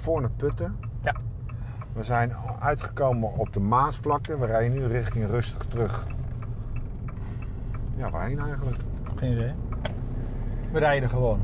Voorne 0.00 0.28
Putten. 0.36 0.76
Ja. 1.00 1.14
We 1.92 2.02
zijn 2.02 2.32
uitgekomen 2.60 3.32
op 3.36 3.52
de 3.52 3.60
Maasvlakte. 3.60 4.38
We 4.38 4.46
rijden 4.46 4.72
nu 4.78 4.86
richting 4.86 5.26
rustig 5.26 5.64
terug. 5.68 6.06
Ja, 7.96 8.10
waarheen 8.10 8.38
eigenlijk? 8.38 8.76
Geen 9.16 9.32
idee. 9.32 9.52
We 10.72 10.78
rijden 10.78 11.08
gewoon. 11.08 11.40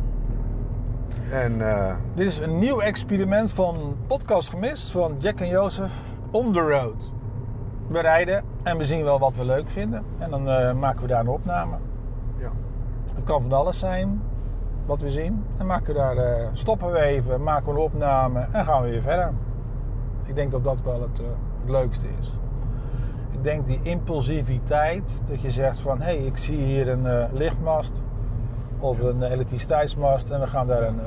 En 1.30 1.68
eh, 1.68 1.94
Dit 2.14 2.26
is 2.26 2.38
een 2.38 2.58
nieuw 2.58 2.80
experiment 2.80 3.52
van 3.52 3.96
Podcast 4.06 4.48
Gemist 4.50 4.90
van 4.90 5.16
Jack 5.18 5.40
en 5.40 5.48
Jozef 5.48 5.92
on 6.30 6.52
the 6.52 6.60
road. 6.60 7.12
We 7.88 8.00
rijden 8.00 8.44
en 8.62 8.76
we 8.76 8.84
zien 8.84 9.04
wel 9.04 9.18
wat 9.18 9.36
we 9.36 9.44
leuk 9.44 9.70
vinden. 9.70 10.04
En 10.18 10.30
dan 10.30 10.48
eh, 10.48 10.74
maken 10.74 11.00
we 11.02 11.06
daar 11.08 11.20
een 11.20 11.28
opname. 11.28 11.76
ja. 12.38 12.50
Het 13.14 13.24
kan 13.24 13.42
van 13.42 13.52
alles 13.52 13.78
zijn 13.78 14.22
wat 14.86 15.00
we 15.00 15.10
zien. 15.10 15.44
En 15.56 15.66
maken 15.66 15.86
we 15.86 16.00
daar, 16.00 16.16
eh, 16.16 16.48
stoppen 16.52 16.92
we 16.92 16.98
even, 16.98 17.42
maken 17.42 17.64
we 17.64 17.70
een 17.70 17.84
opname 17.84 18.46
en 18.50 18.64
gaan 18.64 18.82
we 18.82 18.90
weer 18.90 19.02
verder. 19.02 19.32
Ik 20.24 20.34
denk 20.34 20.50
dat 20.52 20.64
dat 20.64 20.82
wel 20.82 21.02
het, 21.02 21.20
eh, 21.20 21.26
het 21.60 21.70
leukste 21.70 22.06
is. 22.18 22.32
Ik 23.30 23.42
denk 23.42 23.66
die 23.66 23.80
impulsiviteit, 23.82 25.22
dat 25.24 25.40
je 25.40 25.50
zegt 25.50 25.78
van 25.78 25.98
hé, 25.98 26.04
hey, 26.04 26.16
ik 26.16 26.36
zie 26.36 26.58
hier 26.58 26.88
een 26.88 27.06
eh, 27.06 27.32
lichtmast 27.32 28.02
of 28.78 29.00
een 29.00 29.22
elektriciteitsmast 29.22 30.30
en 30.30 30.40
we 30.40 30.46
gaan 30.46 30.66
daar 30.66 30.82
een. 30.82 31.00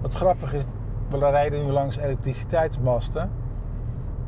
Wat 0.00 0.14
grappig 0.14 0.52
is, 0.52 0.64
we 1.08 1.18
rijden 1.18 1.64
nu 1.64 1.72
langs 1.72 1.96
elektriciteitsmasten 1.96 3.30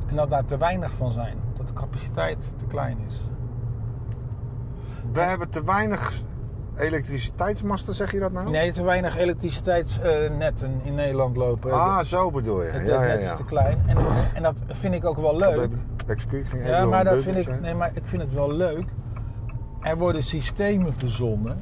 en 0.06 0.16
dat 0.16 0.30
daar 0.30 0.44
te 0.44 0.56
weinig 0.56 0.92
van 0.92 1.12
zijn. 1.12 1.36
Dat 1.56 1.68
de 1.68 1.74
capaciteit 1.74 2.54
te 2.56 2.66
klein 2.66 2.98
is. 3.06 3.28
We 5.12 5.20
hebben 5.20 5.50
te 5.50 5.64
weinig 5.64 6.22
elektriciteitsmasten, 6.80 7.94
zeg 7.94 8.12
je 8.12 8.18
dat 8.18 8.32
nou? 8.32 8.50
Nee, 8.50 8.72
te 8.72 8.82
weinig 8.82 9.16
elektriciteitsnetten 9.16 10.80
in 10.82 10.94
Nederland 10.94 11.36
lopen. 11.36 11.72
Ah, 11.72 12.00
zo 12.00 12.30
bedoel 12.30 12.62
je. 12.62 12.70
het 12.70 12.86
ja, 12.86 13.00
net 13.00 13.22
ja. 13.22 13.24
is 13.24 13.36
te 13.36 13.44
klein. 13.44 13.78
En, 13.86 13.96
en 14.34 14.42
dat 14.42 14.62
vind 14.68 14.94
ik 14.94 15.04
ook 15.04 15.16
wel 15.16 15.36
leuk. 15.36 15.70
Excuus, 16.06 16.48
ging 16.48 16.66
Ja, 16.66 16.84
maar, 16.84 17.04
dat 17.04 17.18
vind 17.18 17.36
ik, 17.36 17.60
nee, 17.60 17.74
maar 17.74 17.90
ik 17.94 18.02
vind 18.04 18.22
het 18.22 18.32
wel 18.32 18.52
leuk. 18.52 18.84
Er 19.80 19.96
worden 19.96 20.22
systemen 20.22 20.94
verzonnen. 20.94 21.58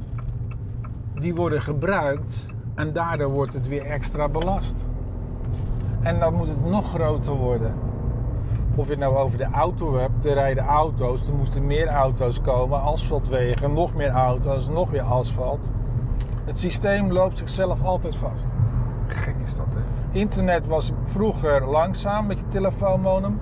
Die 1.15 1.35
worden 1.35 1.63
gebruikt. 1.63 2.47
En 2.75 2.93
daardoor 2.93 3.31
wordt 3.31 3.53
het 3.53 3.69
weer 3.69 3.85
extra 3.85 4.29
belast. 4.29 4.75
En 6.01 6.19
dan 6.19 6.35
moet 6.35 6.49
het 6.49 6.65
nog 6.65 6.89
groter 6.91 7.33
worden. 7.35 7.88
Of 8.79 8.85
je 8.85 8.91
het 8.91 9.01
nou 9.01 9.17
over 9.17 9.39
de 9.39 9.49
auto 9.53 9.97
hebt. 9.99 10.25
Er 10.25 10.35
rijden 10.35 10.65
auto's. 10.67 11.29
Er 11.29 11.35
moesten 11.35 11.67
meer 11.67 11.87
auto's 11.89 12.41
komen. 12.41 12.83
Asfaltwegen. 12.83 13.73
Nog 13.75 13.95
meer 13.95 14.09
auto's. 14.11 14.69
Nog 14.69 14.91
weer 14.91 15.03
asfalt. 15.03 15.71
Het 16.45 16.59
systeem 16.59 17.13
loopt 17.13 17.39
zichzelf 17.39 17.83
altijd 17.85 18.17
vast. 18.17 18.47
Gek 19.07 19.35
is 19.45 19.55
dat, 19.55 19.67
hè? 19.75 20.19
Internet 20.19 20.67
was 20.67 20.93
vroeger 21.05 21.67
langzaam 21.67 22.27
met 22.27 22.39
je 22.39 22.49
telefoonmodem. 22.49 23.39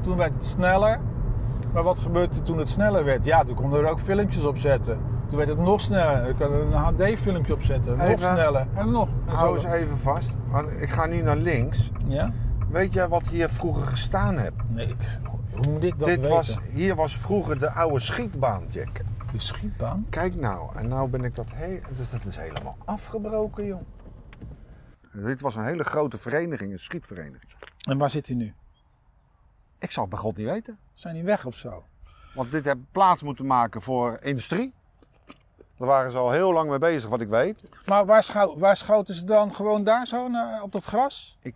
Toen 0.00 0.16
werd 0.16 0.34
het 0.34 0.46
sneller. 0.46 0.98
Maar 1.72 1.82
wat 1.82 1.98
gebeurde 1.98 2.42
toen 2.42 2.58
het 2.58 2.68
sneller 2.68 3.04
werd? 3.04 3.24
Ja, 3.24 3.42
toen 3.42 3.54
konden 3.54 3.80
er 3.84 3.90
ook 3.90 4.00
filmpjes 4.00 4.44
op 4.44 4.56
zetten. 4.58 4.98
Toen 5.28 5.36
werd 5.36 5.48
het 5.48 5.58
nog 5.58 5.80
sneller. 5.80 6.26
Je 6.26 6.34
kan 6.34 6.52
er 6.52 6.60
een 6.60 6.72
HD-filmpje 6.72 7.52
op 7.52 7.62
zetten. 7.62 7.96
Nog 7.96 8.06
Even- 8.06 8.18
sneller. 8.34 8.66
En 8.74 8.90
nog. 8.90 9.08
En 9.26 9.34
Hou 9.34 9.58
zo. 9.58 9.66
eens 9.66 9.74
even 9.76 9.98
vast. 9.98 10.36
Want 10.50 10.80
ik 10.80 10.90
ga 10.90 11.06
nu 11.06 11.22
naar 11.22 11.36
links. 11.36 11.90
Ja? 12.06 12.30
Weet 12.70 12.92
jij 12.92 13.08
wat 13.08 13.28
hier 13.28 13.48
vroeger 13.48 13.86
gestaan 13.86 14.38
heeft? 14.38 14.54
Nee, 14.68 14.86
ik, 14.86 15.18
hoe 15.50 15.72
moet 15.72 15.82
ik 15.82 15.98
dat 15.98 16.08
Dit 16.08 16.16
weten? 16.16 16.30
was, 16.30 16.58
hier 16.70 16.94
was 16.94 17.16
vroeger 17.16 17.58
de 17.58 17.70
oude 17.70 17.98
schietbaan, 17.98 18.66
Jack. 18.68 19.00
De 19.32 19.38
schietbaan? 19.38 20.06
Kijk 20.10 20.34
nou, 20.34 20.76
en 20.76 20.88
nou 20.88 21.08
ben 21.08 21.24
ik 21.24 21.34
dat, 21.34 21.46
he 21.52 21.80
dat, 22.10 22.24
is 22.24 22.36
helemaal 22.36 22.76
afgebroken, 22.84 23.64
joh. 23.66 23.80
Dit 25.12 25.40
was 25.40 25.54
een 25.56 25.64
hele 25.64 25.84
grote 25.84 26.18
vereniging, 26.18 26.72
een 26.72 26.78
schietvereniging. 26.78 27.52
En 27.88 27.98
waar 27.98 28.10
zit 28.10 28.26
hij 28.26 28.36
nu? 28.36 28.54
Ik 29.78 29.90
zal 29.90 30.02
het 30.02 30.12
bij 30.12 30.20
God 30.20 30.36
niet 30.36 30.46
weten. 30.46 30.78
Zijn 30.94 31.14
die 31.14 31.24
weg 31.24 31.46
of 31.46 31.54
zo? 31.54 31.84
Want 32.34 32.50
dit 32.50 32.64
heb 32.64 32.78
plaats 32.90 33.22
moeten 33.22 33.46
maken 33.46 33.82
voor 33.82 34.18
industrie. 34.22 34.72
Daar 35.76 35.88
waren 35.88 36.10
ze 36.10 36.18
al 36.18 36.30
heel 36.30 36.52
lang 36.52 36.68
mee 36.70 36.78
bezig, 36.78 37.10
wat 37.10 37.20
ik 37.20 37.28
weet. 37.28 37.62
Maar 37.86 38.06
waar, 38.06 38.22
schou- 38.22 38.58
waar 38.58 38.76
schoten 38.76 39.14
ze 39.14 39.24
dan 39.24 39.54
gewoon 39.54 39.84
daar 39.84 40.06
zo 40.06 40.28
naar, 40.28 40.62
op 40.62 40.72
dat 40.72 40.84
gras? 40.84 41.38
Ik 41.42 41.54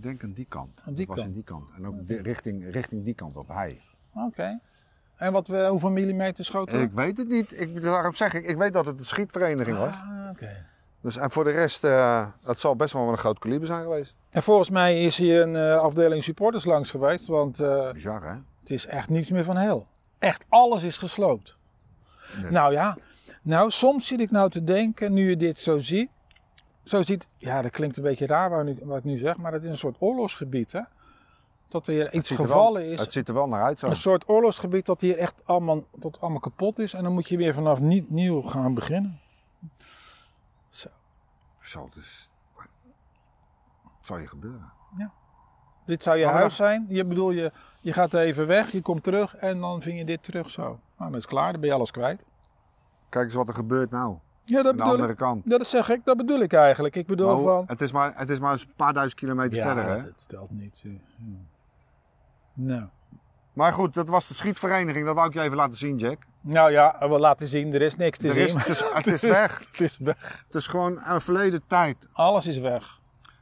denk 0.00 0.22
aan 0.22 0.32
die 0.32 0.46
kant. 0.48 0.80
Aan 0.84 0.94
die 0.94 1.06
Het 1.06 1.16
was 1.16 1.24
in 1.24 1.32
die 1.32 1.42
kant. 1.42 1.64
En 1.76 1.86
ook 1.86 2.06
di- 2.08 2.16
richting, 2.16 2.72
richting 2.72 3.04
die 3.04 3.14
kant 3.14 3.36
op, 3.36 3.48
hij. 3.48 3.80
Oké. 4.14 4.60
En 5.16 5.32
wat, 5.32 5.46
we- 5.48 5.66
hoeveel 5.66 5.90
millimeter 5.90 6.44
schoten? 6.44 6.80
Ik 6.80 6.92
weet 6.92 7.16
het 7.18 7.28
niet. 7.28 7.60
Ik, 7.60 7.80
daarom 7.80 8.14
zeg 8.14 8.34
ik, 8.34 8.44
ik 8.46 8.56
weet 8.56 8.72
dat 8.72 8.86
het 8.86 8.98
een 8.98 9.04
schietvereniging 9.04 9.76
was. 9.76 9.88
Ah, 9.94 10.28
oké. 10.30 10.66
Dus, 11.02 11.16
en 11.16 11.30
voor 11.30 11.44
de 11.44 11.50
rest, 11.50 11.84
eh, 11.84 12.26
het 12.42 12.60
zal 12.60 12.76
best 12.76 12.92
wel 12.92 13.08
een 13.08 13.18
groot 13.18 13.38
kaliber 13.38 13.66
zijn 13.66 13.82
geweest. 13.82 14.14
En 14.30 14.42
volgens 14.42 14.70
mij 14.70 15.04
is 15.04 15.16
hier 15.16 15.42
een 15.42 15.56
eh, 15.56 15.76
afdeling 15.76 16.22
supporters 16.22 16.64
langs 16.64 16.90
geweest, 16.90 17.26
want 17.26 17.60
eh, 17.60 17.92
Bizar, 17.92 18.22
hè? 18.22 18.34
het 18.60 18.70
is 18.70 18.86
echt 18.86 19.08
niets 19.08 19.30
meer 19.30 19.44
van 19.44 19.56
heel. 19.56 19.86
Echt 20.18 20.44
alles 20.48 20.82
is 20.82 20.98
gesloopt. 20.98 21.56
Nou 22.50 22.72
ja, 22.72 22.96
nou 23.42 23.70
soms 23.70 24.06
zit 24.06 24.20
ik 24.20 24.30
nou 24.30 24.50
te 24.50 24.64
denken, 24.64 25.12
nu 25.12 25.28
je 25.28 25.36
dit 25.36 25.58
zo 25.58 25.78
ziet. 25.78 26.10
Zo 26.82 27.02
ziet, 27.02 27.28
ja 27.36 27.62
dat 27.62 27.70
klinkt 27.70 27.96
een 27.96 28.02
beetje 28.02 28.26
raar 28.26 28.50
wat, 28.50 28.64
nu, 28.64 28.78
wat 28.82 28.96
ik 28.96 29.04
nu 29.04 29.16
zeg, 29.16 29.36
maar 29.36 29.52
het 29.52 29.62
is 29.62 29.70
een 29.70 29.76
soort 29.76 29.96
oorlogsgebied 29.98 30.72
hè. 30.72 30.80
Dat 31.68 31.86
er 31.86 31.92
hier 31.92 32.12
iets 32.14 32.30
gevallen 32.30 32.82
wel, 32.82 32.92
is. 32.92 33.00
Het 33.00 33.12
ziet 33.12 33.28
er 33.28 33.34
wel 33.34 33.48
naar 33.48 33.62
uit 33.62 33.78
zo. 33.78 33.86
Een 33.86 33.96
soort 33.96 34.28
oorlogsgebied 34.28 34.86
dat 34.86 35.00
hier 35.00 35.18
echt 35.18 35.42
allemaal, 35.44 35.84
tot 35.98 36.20
allemaal 36.20 36.40
kapot 36.40 36.78
is. 36.78 36.94
En 36.94 37.02
dan 37.02 37.12
moet 37.12 37.28
je 37.28 37.36
weer 37.36 37.54
vanaf 37.54 37.80
nie- 37.80 38.06
nieuw 38.08 38.42
gaan 38.42 38.74
beginnen. 38.74 39.20
Zo. 40.68 40.88
Zal 41.60 41.84
het 41.84 41.94
dus... 41.94 42.30
Het 43.98 44.08
zal 44.08 44.18
je 44.18 44.28
gebeuren. 44.28 44.72
Dit 45.84 46.02
zou 46.02 46.16
je 46.16 46.24
Maar 46.24 46.34
huis 46.34 46.56
zijn. 46.56 46.86
Je 46.88 47.04
bedoel, 47.04 47.30
je, 47.30 47.52
je 47.80 47.92
gaat 47.92 48.14
even 48.14 48.46
weg, 48.46 48.72
je 48.72 48.82
komt 48.82 49.02
terug 49.02 49.36
en 49.36 49.60
dan 49.60 49.82
vind 49.82 49.98
je 49.98 50.04
dit 50.04 50.22
terug 50.22 50.50
zo. 50.50 50.62
Nou, 50.62 50.78
dan 50.96 51.08
is 51.14 51.22
het 51.22 51.26
klaar, 51.26 51.52
dan 51.52 51.60
ben 51.60 51.70
je 51.70 51.74
alles 51.74 51.90
kwijt. 51.90 52.22
Kijk 53.08 53.24
eens 53.24 53.34
wat 53.34 53.48
er 53.48 53.54
gebeurt 53.54 53.90
nou. 53.90 54.16
Ja, 54.50 54.62
dat 54.62 54.66
Aan 54.66 54.70
de 54.72 54.76
bedoel 54.76 54.92
andere 54.92 55.12
ik. 55.12 55.18
kant. 55.18 55.42
Ja, 55.44 55.58
dat 55.58 55.66
zeg 55.66 55.88
ik, 55.90 56.00
dat 56.04 56.16
bedoel 56.16 56.40
ik 56.40 56.52
eigenlijk. 56.52 56.96
Ik 56.96 57.06
bedoel 57.06 57.26
Maar 57.26 57.36
hoe- 57.36 57.44
van... 57.48 57.64
het, 57.66 57.80
is 57.80 57.92
maar, 57.92 58.12
het 58.16 58.30
is 58.30 58.38
maar 58.38 58.52
een 58.52 58.72
paar 58.76 58.92
duizend 58.92 59.20
kilometer 59.20 59.58
Ja, 59.58 59.64
verder, 59.66 59.84
hè? 59.84 60.00
dat 60.00 60.20
stelt 60.20 60.50
niet. 60.50 60.82
eh, 60.84 60.90
ja. 61.16 61.26
Nou. 62.54 62.84
Maar 63.52 63.72
goed, 63.72 63.94
dat 63.94 64.08
was 64.08 64.28
de 64.28 64.34
schietvereniging. 64.34 65.06
Dat 65.06 65.14
wou 65.14 65.26
ik 65.28 65.34
je 65.34 65.40
even 65.40 65.56
laten 65.56 65.76
zien, 65.76 65.96
Jack. 65.96 66.18
nou 66.40 66.70
ja, 66.70 66.96
we 66.98 67.18
laten 67.18 67.46
zien, 67.46 67.74
er 67.74 67.82
is 67.82 67.96
niks 67.96 68.18
te 68.18 68.28
Er 68.28 68.34
zien. 68.34 68.42
is, 68.44 68.54
het, 68.54 68.66
is, 68.68 68.84
het 68.94 69.06
is 69.06 69.20
weg. 69.38 69.58
het 69.70 69.80
is 69.80 69.98
weg. 69.98 70.44
Het 70.46 70.54
is 70.54 70.66
gewoon 70.66 71.00
een 71.04 71.20
verleden 71.20 71.62
tijd. 71.66 71.96
Alles 72.12 72.46
is 72.46 72.58
weg. 72.58 72.98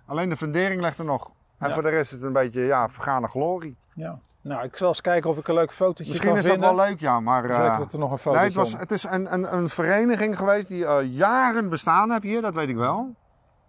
Alleen 0.06 0.28
de 0.28 0.36
fundering 0.36 0.80
ligt 0.80 0.98
er 0.98 1.04
nog. 1.04 1.32
En 1.58 1.69
Ja. 1.69 1.75
voor 1.75 1.82
de 1.82 1.88
rest 1.88 2.04
is 2.04 2.10
het 2.10 2.22
een 2.22 2.32
beetje, 2.32 2.60
ja, 2.60 2.88
vergane 2.88 3.28
glorie. 3.28 3.76
Ja. 3.94 4.19
Nou, 4.41 4.65
ik 4.65 4.76
zal 4.76 4.88
eens 4.88 5.00
kijken 5.00 5.31
of 5.31 5.38
ik 5.38 5.49
een 5.49 5.54
leuk 5.54 5.72
fotootje 5.72 6.04
Misschien 6.04 6.28
kan 6.28 6.38
is 6.38 6.44
vinden. 6.44 6.60
dat 6.60 6.76
wel 6.76 6.87
leuk, 6.87 7.00
ja. 7.00 7.21
Maar 7.21 7.43
Zeker 7.43 7.78
dat 7.78 7.93
er 7.93 7.99
nog 7.99 8.10
een 8.10 8.19
fotootje 8.19 8.49
nee, 8.49 8.59
het, 8.59 8.72
was, 8.72 8.81
het 8.81 8.91
is 8.91 9.04
een, 9.04 9.32
een, 9.32 9.54
een 9.54 9.69
vereniging 9.69 10.38
geweest 10.38 10.69
die 10.69 10.87
eh, 10.87 11.15
jaren 11.16 11.69
bestaan 11.69 12.10
heeft 12.10 12.22
hier. 12.22 12.43
Dat 12.43 12.54
weet 12.54 12.69
ik 12.69 12.76
wel. 12.76 13.15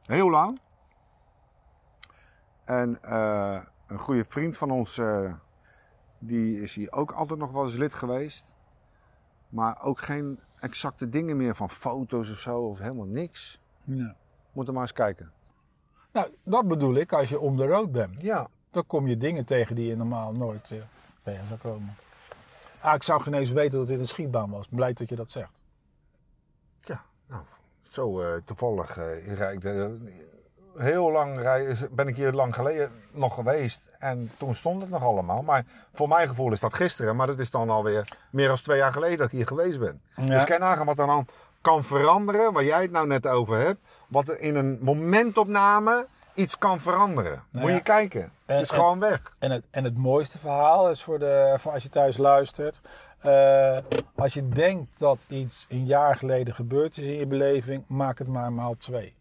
Heel 0.06 0.30
lang. 0.30 0.59
En 2.66 3.02
eh, 3.02 3.59
een 3.88 4.00
goede 4.00 4.24
vriend 4.24 4.57
van 4.57 4.72
ons, 4.72 4.97
eh, 4.97 5.34
die 6.19 6.62
is 6.62 6.74
hier 6.74 6.91
ook 6.91 7.12
altijd 7.12 7.40
nog 7.40 7.51
wel 7.51 7.63
eens 7.66 7.75
lid 7.75 7.94
geweest. 7.94 8.46
Maar 9.50 9.81
ook 9.84 10.00
geen 10.00 10.40
exacte 10.62 11.09
dingen 11.09 11.38
meer 11.38 11.56
van 11.56 11.69
foto's 11.69 12.31
of 12.31 12.40
zo, 12.40 12.59
of 12.59 12.80
helemaal 12.80 13.06
niks. 13.06 13.62
Ja. 13.84 14.16
Moet 14.51 14.68
er 14.68 14.74
maar 14.74 14.81
eens 14.81 14.94
kijken. 14.94 15.31
Nou, 16.12 16.28
dat 16.44 16.68
bedoel 16.68 16.96
ik 16.96 17.13
als 17.13 17.30
je 17.30 17.40
om 17.40 17.56
de 17.56 17.68
road 17.68 17.91
bent. 17.91 18.21
Ja, 18.21 18.48
Dan 18.71 18.86
kom 18.86 19.07
je 19.07 19.18
dingen 19.18 19.45
tegen 19.45 19.75
die 19.75 19.88
je 19.88 19.95
normaal 19.95 20.31
nooit 20.31 20.71
eh, 20.71 20.77
tegen 21.24 21.48
zou 21.48 21.60
komen. 21.60 21.95
Ah, 22.80 22.95
ik 22.95 23.04
zou 23.04 23.21
geen 23.21 23.33
eens 23.33 23.51
weten 23.51 23.80
dat 23.80 23.88
dit 23.88 24.00
een 24.00 24.07
schietbaan 24.07 24.50
was. 24.50 24.68
Blij 24.68 24.94
dat 24.94 25.10
je 25.10 25.16
dat 25.16 25.31
zegt. 25.31 25.62
Ja, 26.81 27.01
nou, 27.27 27.44
zo 27.81 28.21
eh, 28.21 28.42
toevallig 28.45 28.95
rijd 29.25 29.63
ik 29.63 29.89
heel 30.80 31.12
lang 31.12 31.42
ben 31.92 32.07
ik 32.07 32.16
hier 32.16 32.31
lang 32.31 32.56
geleden 32.56 32.92
nog 33.12 33.33
geweest 33.33 33.92
en 34.00 34.31
toen 34.38 34.56
stond 34.56 34.81
het 34.81 34.92
nog 34.92 35.04
allemaal. 35.04 35.42
Maar 35.42 35.66
voor 35.94 36.07
mijn 36.07 36.27
gevoel 36.27 36.51
is 36.51 36.60
dat 36.60 36.74
gisteren, 36.74 37.16
maar 37.16 37.27
dat 37.27 37.39
is 37.39 37.50
dan 37.50 37.69
alweer 37.69 38.18
meer 38.30 38.48
dan 38.48 38.57
twee 38.57 38.77
jaar 38.77 38.94
geleden 38.94 39.18
dat 39.18 39.25
ik 39.25 39.31
hier 39.31 39.48
geweest 39.48 39.80
ben. 39.80 40.01
Ja. 40.16 40.25
Dus 40.25 40.44
je 40.44 40.57
nagaan 40.60 40.86
wat 40.86 41.00
er 41.00 41.07
dan 41.07 41.25
kan 41.62 41.83
veranderen, 41.83 42.54
waar 42.54 42.63
jij 42.63 42.81
het 42.81 42.92
nou 42.92 43.07
net 43.07 43.27
over 43.27 43.57
hebt, 43.57 43.80
wat 44.07 44.27
er 44.27 44.39
in 44.39 44.56
een 44.56 44.77
momentopname 44.81 46.07
iets 46.39 46.57
kan 46.57 46.80
veranderen. 46.81 47.44
Nou 47.51 47.62
Moet 47.65 47.69
ja. 47.69 47.75
je 47.75 47.81
kijken, 47.83 48.21
En- 48.21 48.31
het 48.56 48.62
is 48.62 48.69
en- 48.69 48.75
gewoon 48.75 49.00
weg. 49.00 49.21
En 49.39 49.51
het, 49.51 49.68
en 49.71 49.83
het 49.83 49.97
mooiste 49.97 50.38
verhaal 50.38 50.89
is 50.89 51.03
voor, 51.03 51.19
de, 51.19 51.56
voor 51.57 51.71
als 51.71 51.83
je 51.83 51.89
thuis 51.89 52.18
luistert. 52.18 52.81
eh, 53.19 53.77
als 54.15 54.33
je 54.33 54.50
denkt 54.50 55.00
dat 55.00 55.18
iets 55.27 55.65
een 55.69 55.86
jaar 55.86 56.15
geleden 56.15 56.53
gebeurd 56.53 56.97
is 56.97 57.03
in 57.03 57.18
je 57.18 57.27
beleving, 57.27 57.83
maak 57.88 58.18
het 58.18 58.27
maar 58.27 58.53
maal 58.53 58.75
twee. 58.77 59.15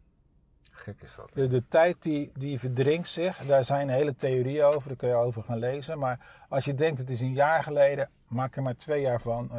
Gek 0.70 1.02
is 1.02 1.14
dat. 1.16 1.30
De, 1.34 1.46
de 1.46 1.68
tijd 1.68 1.96
die, 2.02 2.30
die 2.34 2.58
verdrinkt 2.58 3.08
zich, 3.08 3.38
daar 3.46 3.64
zijn 3.64 3.88
hele 3.88 4.14
theorieën 4.14 4.64
over, 4.64 4.88
daar 4.88 4.96
kun 4.96 5.08
je 5.08 5.14
over 5.14 5.42
gaan 5.42 5.58
lezen. 5.58 5.98
Maar 5.98 6.26
als 6.48 6.64
je 6.64 6.74
denkt 6.74 6.98
het 6.98 7.10
is 7.10 7.20
een 7.20 7.32
jaar 7.34 7.62
geleden, 7.62 8.10
maak 8.28 8.56
er 8.56 8.62
maar 8.62 8.76
twee 8.76 9.00
jaar 9.00 9.20
van. 9.20 9.48
Eh, 9.52 9.56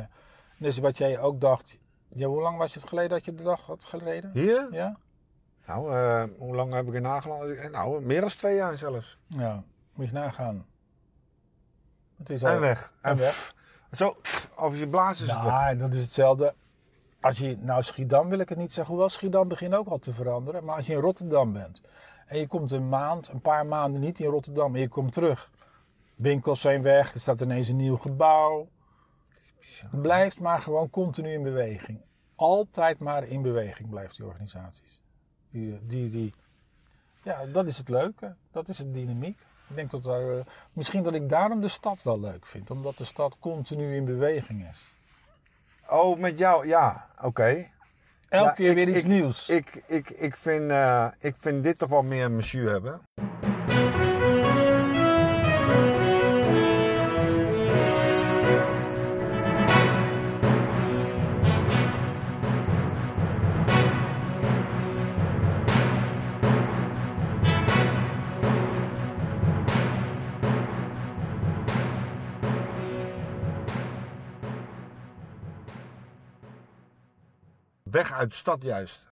dus 0.58 0.78
wat 0.78 0.98
jij 0.98 1.20
ook 1.20 1.42
dacht, 1.42 1.78
ja, 2.08 2.28
hoe 2.28 2.42
lang 2.42 2.58
was 2.58 2.74
het 2.76 2.88
geleden 2.88 3.10
dat 3.10 3.26
je 3.26 3.34
de 3.36 3.44
dag 3.44 3.62
had 3.62 3.84
geleden? 3.84 4.30
Hier? 4.34 4.68
Ja? 4.72 4.98
Nou, 5.70 5.94
eh, 5.94 6.24
hoe 6.38 6.56
lang 6.56 6.74
heb 6.74 6.88
ik 6.88 6.94
er 6.94 7.02
nagelaten? 7.02 7.72
Nou, 7.72 8.02
meer 8.02 8.22
dan 8.22 8.30
twee 8.30 8.56
jaar 8.56 8.78
zelfs. 8.78 9.18
Ja, 9.28 9.54
moet 9.56 9.64
je 9.94 10.02
eens 10.02 10.12
nagaan. 10.12 10.66
Het 12.18 12.30
is 12.30 12.42
En 12.44 12.54
al- 12.54 12.60
weg. 12.60 12.94
En 13.02 13.18
weg. 13.18 13.30
pff, 13.30 13.54
zo, 13.92 14.14
pff, 14.22 14.52
over 14.56 14.78
je 14.78 14.88
blaas 14.88 15.22
is 15.22 15.32
het. 15.32 15.42
Nou, 15.44 15.78
dat 15.78 15.94
is 15.94 16.02
hetzelfde. 16.02 16.54
Als 17.22 17.38
je, 17.38 17.58
nou, 17.58 17.84
Schiedam 17.84 18.30
wil 18.30 18.40
ik 18.40 18.50
het 18.50 18.58
niet 18.58 18.74
zeggen, 18.74 18.94
hoewel 18.94 19.10
Schiedam 19.10 19.48
begint 19.48 19.74
ook 19.74 19.88
al 19.88 19.98
te 19.98 20.14
veranderen. 20.14 20.64
Maar 20.64 20.76
als 20.76 20.88
je 20.88 20.94
in 20.94 21.00
Rotterdam 21.00 21.54
bent 21.54 21.82
en 22.26 22.40
je 22.40 22.48
komt 22.48 22.72
een 22.72 22.90
maand, 22.90 23.28
een 23.28 23.42
paar 23.42 23.66
maanden 23.66 24.02
niet 24.02 24.20
in 24.20 24.30
Rotterdam 24.30 24.76
en 24.76 24.82
je 24.82 24.88
komt 24.88 25.12
terug. 25.14 25.52
Winkels 26.16 26.62
zijn 26.62 26.82
weg, 26.82 27.14
er 27.14 27.20
staat 27.20 27.42
ineens 27.42 27.68
een 27.70 27.76
nieuw 27.76 27.98
gebouw. 27.98 28.70
Het 29.90 30.02
blijft 30.02 30.40
maar 30.40 30.60
gewoon 30.60 30.90
continu 30.90 31.34
in 31.34 31.44
beweging. 31.44 32.02
Altijd 32.36 33.00
maar 33.00 33.24
in 33.24 33.42
beweging 33.42 33.90
blijft 33.90 34.16
die 34.16 34.26
organisaties. 34.26 35.00
Die, 35.52 35.80
die, 35.88 36.10
die, 36.10 36.34
ja, 37.24 37.46
dat 37.46 37.68
is 37.68 37.78
het 37.78 37.90
leuke. 37.90 38.36
Dat 38.52 38.68
is 38.70 38.78
het 38.78 38.94
dynamiek. 38.94 39.40
Ik 39.70 39.76
denk 39.76 39.92
dat 39.92 40.04
daar, 40.04 40.38
eh, 40.38 40.46
misschien 40.74 41.04
dat 41.04 41.14
ik 41.14 41.30
daarom 41.30 41.62
de 41.62 41.68
stad 41.68 42.04
wel 42.04 42.20
leuk 42.20 42.46
vind. 42.46 42.72
Omdat 42.72 42.98
de 42.98 43.04
stad 43.04 43.36
continu 43.40 43.96
in 43.96 44.06
beweging 44.06 44.68
is. 44.72 44.92
Oh, 45.90 46.20
met 46.20 46.38
jou, 46.38 46.68
ja, 46.68 47.08
oké. 47.22 47.44
Elke 48.30 48.46
Ja, 48.46 48.52
keer 48.52 48.70
ik- 48.70 48.76
weer 48.76 48.88
iets 48.90 48.98
ik- 49.04 49.08
nieuws. 49.08 49.50
Ik, 49.50 49.84
ik, 49.88 50.10
ik, 50.10 50.38
vind, 50.38 50.70
eh, 50.72 51.08
ik 51.20 51.36
vind 51.40 51.64
dit 51.64 51.78
toch 51.78 51.90
wel 51.90 52.04
meer 52.04 52.32
monsieur 52.32 52.70
hebben. 52.72 53.02
Weg 77.92 78.14
uit 78.14 78.36
stad 78.36 78.64
juist. 78.64 79.00